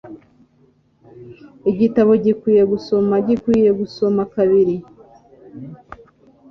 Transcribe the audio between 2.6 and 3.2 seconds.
gusoma